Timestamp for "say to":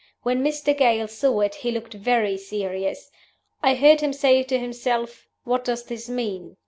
4.13-4.57